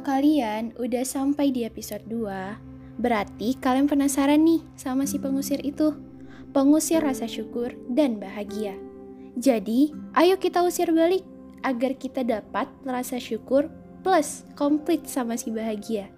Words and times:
Kalau 0.00 0.16
kalian 0.16 0.72
udah 0.80 1.04
sampai 1.04 1.52
di 1.52 1.68
episode 1.68 2.00
2, 2.08 2.24
berarti 3.04 3.52
kalian 3.60 3.84
penasaran 3.84 4.40
nih 4.40 4.64
sama 4.72 5.04
si 5.04 5.20
pengusir 5.20 5.60
itu. 5.60 5.92
Pengusir 6.56 7.04
rasa 7.04 7.28
syukur 7.28 7.76
dan 7.84 8.16
bahagia. 8.16 8.80
Jadi, 9.36 9.92
ayo 10.16 10.40
kita 10.40 10.64
usir 10.64 10.88
balik 10.88 11.20
agar 11.60 12.00
kita 12.00 12.24
dapat 12.24 12.72
rasa 12.80 13.20
syukur 13.20 13.68
plus 14.00 14.48
komplit 14.56 15.04
sama 15.04 15.36
si 15.36 15.52
bahagia. 15.52 16.08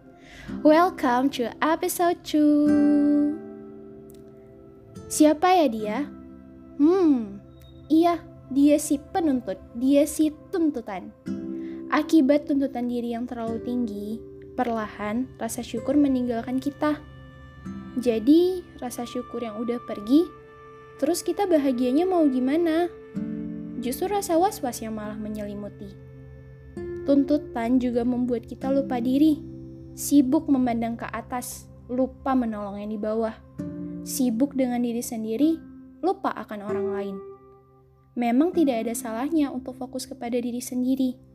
Welcome 0.63 1.35
to 1.43 1.51
episode 1.59 2.23
2. 2.23 5.11
Siapa 5.11 5.59
ya 5.59 5.67
dia? 5.67 5.99
Hmm, 6.79 7.43
iya, 7.91 8.23
dia 8.47 8.79
si 8.79 9.03
penuntut, 9.11 9.59
dia 9.75 10.07
si 10.07 10.31
tuntutan. 10.55 11.11
Akibat 11.93 12.49
tuntutan 12.49 12.89
diri 12.89 13.13
yang 13.13 13.29
terlalu 13.29 13.61
tinggi, 13.69 14.17
perlahan 14.57 15.29
rasa 15.37 15.61
syukur 15.61 15.93
meninggalkan 15.93 16.57
kita. 16.57 16.97
Jadi, 18.01 18.65
rasa 18.81 19.05
syukur 19.05 19.45
yang 19.45 19.61
udah 19.61 19.77
pergi, 19.85 20.25
terus 20.97 21.21
kita 21.21 21.45
bahagianya 21.45 22.09
mau 22.09 22.25
gimana? 22.25 22.89
Justru 23.85 24.09
rasa 24.09 24.41
was-was 24.41 24.81
yang 24.81 24.97
malah 24.97 25.21
menyelimuti. 25.21 25.93
Tuntutan 27.05 27.77
juga 27.77 28.09
membuat 28.09 28.49
kita 28.49 28.73
lupa 28.73 28.97
diri, 28.97 29.45
sibuk 29.93 30.49
memandang 30.49 30.97
ke 30.97 31.05
atas, 31.13 31.69
lupa 31.93 32.33
menolong 32.33 32.81
yang 32.81 32.89
di 32.89 32.97
bawah. 32.97 33.37
Sibuk 34.01 34.57
dengan 34.57 34.81
diri 34.81 35.05
sendiri, 35.05 35.61
lupa 36.01 36.33
akan 36.41 36.61
orang 36.65 36.89
lain. 36.89 37.17
Memang 38.17 38.57
tidak 38.57 38.89
ada 38.89 38.97
salahnya 38.97 39.53
untuk 39.53 39.77
fokus 39.77 40.09
kepada 40.09 40.41
diri 40.41 40.65
sendiri 40.65 41.32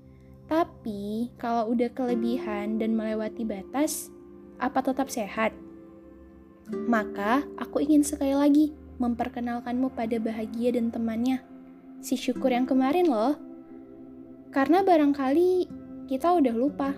tapi 0.47 1.27
kalau 1.35 1.75
udah 1.75 1.91
kelebihan 1.91 2.79
dan 2.79 2.95
melewati 2.95 3.43
batas, 3.43 4.07
apa 4.63 4.79
tetap 4.79 5.11
sehat? 5.11 5.51
Maka 6.87 7.43
aku 7.59 7.83
ingin 7.83 8.03
sekali 8.03 8.31
lagi 8.31 8.71
memperkenalkanmu 8.95 9.91
pada 9.91 10.15
bahagia 10.23 10.79
dan 10.79 10.87
temannya. 10.87 11.43
Si 11.99 12.15
syukur 12.15 12.55
yang 12.55 12.63
kemarin 12.63 13.11
loh. 13.11 13.35
Karena 14.55 14.87
barangkali 14.87 15.67
kita 16.07 16.31
udah 16.31 16.55
lupa. 16.55 16.95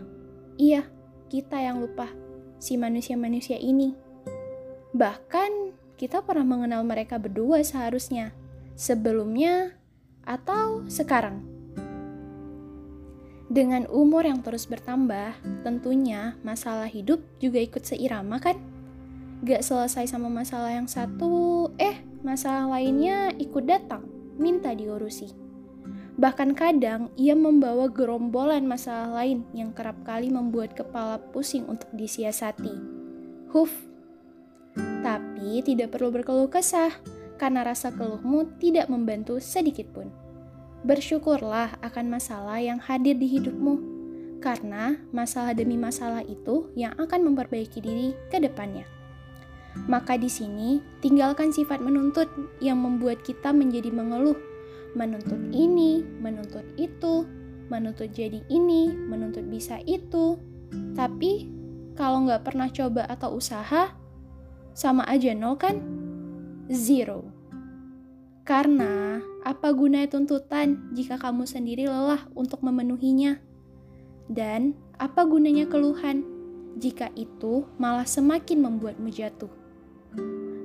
Iya, 0.62 0.86
kita 1.34 1.58
yang 1.58 1.82
lupa. 1.82 2.06
Si 2.62 2.78
manusia-manusia 2.78 3.58
ini. 3.58 3.98
Bahkan 4.94 5.74
kita 5.98 6.22
pernah 6.22 6.46
mengenal 6.46 6.86
mereka 6.86 7.18
berdua 7.18 7.66
seharusnya. 7.66 8.30
Sebelumnya 8.78 9.74
atau 10.22 10.86
sekarang. 10.86 11.49
Dengan 13.50 13.90
umur 13.90 14.30
yang 14.30 14.46
terus 14.46 14.70
bertambah, 14.70 15.34
tentunya 15.66 16.38
masalah 16.46 16.86
hidup 16.86 17.18
juga 17.42 17.58
ikut 17.58 17.82
seirama 17.82 18.38
kan? 18.38 18.62
Gak 19.42 19.66
selesai 19.66 20.06
sama 20.06 20.30
masalah 20.30 20.70
yang 20.70 20.86
satu, 20.86 21.74
eh 21.82 21.98
masalah 22.22 22.70
lainnya 22.70 23.34
ikut 23.42 23.66
datang, 23.66 24.06
minta 24.38 24.70
diurusi. 24.78 25.34
Bahkan 26.22 26.54
kadang 26.54 27.10
ia 27.18 27.34
membawa 27.34 27.90
gerombolan 27.90 28.70
masalah 28.70 29.18
lain 29.24 29.42
yang 29.58 29.74
kerap 29.74 29.98
kali 30.06 30.30
membuat 30.30 30.78
kepala 30.78 31.18
pusing 31.34 31.66
untuk 31.66 31.90
disiasati. 31.98 32.76
Huf. 33.50 33.74
Tapi 34.78 35.66
tidak 35.66 35.98
perlu 35.98 36.14
berkeluh 36.14 36.54
kesah, 36.54 36.94
karena 37.42 37.66
rasa 37.66 37.90
keluhmu 37.90 38.62
tidak 38.62 38.92
membantu 38.94 39.42
sedikit 39.42 39.90
pun. 39.90 40.29
Bersyukurlah 40.80 41.76
akan 41.84 42.06
masalah 42.08 42.64
yang 42.64 42.80
hadir 42.80 43.20
di 43.20 43.28
hidupmu, 43.28 43.76
karena 44.40 44.96
masalah 45.12 45.52
demi 45.52 45.76
masalah 45.76 46.24
itu 46.24 46.72
yang 46.80 46.96
akan 46.96 47.32
memperbaiki 47.32 47.84
diri 47.84 48.16
ke 48.32 48.40
depannya. 48.40 48.88
Maka 49.86 50.16
di 50.16 50.32
sini, 50.32 50.80
tinggalkan 51.04 51.52
sifat 51.52 51.84
menuntut 51.84 52.32
yang 52.64 52.80
membuat 52.80 53.22
kita 53.28 53.52
menjadi 53.52 53.92
mengeluh, 53.92 54.40
menuntut 54.98 55.40
ini, 55.54 56.02
menuntut 56.24 56.66
itu, 56.80 57.28
menuntut 57.70 58.10
jadi 58.16 58.42
ini, 58.50 58.90
menuntut 58.90 59.46
bisa 59.46 59.78
itu. 59.86 60.40
Tapi, 60.98 61.48
kalau 61.94 62.26
nggak 62.26 62.48
pernah 62.48 62.72
coba 62.72 63.06
atau 63.06 63.38
usaha, 63.38 63.94
sama 64.74 65.04
aja 65.06 65.36
nol 65.36 65.60
kan? 65.60 65.84
Zero. 66.72 67.28
Karena 68.48 69.22
apa 69.50 69.74
gunanya 69.74 70.14
tuntutan 70.14 70.94
jika 70.94 71.18
kamu 71.18 71.50
sendiri 71.50 71.90
lelah 71.90 72.22
untuk 72.38 72.62
memenuhinya? 72.62 73.42
Dan 74.30 74.78
apa 75.02 75.26
gunanya 75.26 75.66
keluhan 75.66 76.22
jika 76.78 77.10
itu 77.18 77.66
malah 77.82 78.06
semakin 78.06 78.62
membuatmu 78.62 79.10
jatuh? 79.10 79.50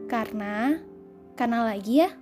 Karena, 0.05 0.85
karena 1.33 1.65
lagi 1.65 2.05
ya, 2.05 2.13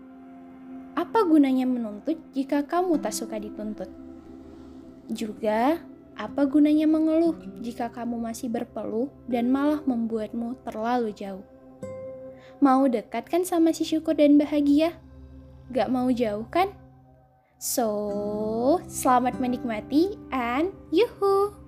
apa 0.95 1.27
gunanya 1.27 1.67
menuntut 1.67 2.23
jika 2.31 2.63
kamu 2.63 3.03
tak 3.03 3.11
suka 3.11 3.43
dituntut? 3.43 3.91
Juga, 5.11 5.83
apa 6.15 6.47
gunanya 6.47 6.87
mengeluh 6.87 7.43
jika 7.59 7.91
kamu 7.91 8.23
masih 8.23 8.47
berpeluh 8.47 9.11
dan 9.27 9.51
malah 9.51 9.83
membuatmu 9.83 10.63
terlalu 10.63 11.11
jauh? 11.11 11.43
Mau 12.63 12.87
dekat 12.87 13.27
kan 13.27 13.43
sama 13.43 13.75
si 13.75 13.83
syukur 13.83 14.15
dan 14.15 14.39
bahagia? 14.39 14.95
Gak 15.71 15.93
mau 15.93 16.11
jauh 16.11 16.49
kan? 16.51 16.75
So, 17.63 17.87
selamat 18.91 19.39
menikmati 19.39 20.19
and 20.35 20.75
yuhu! 20.91 21.62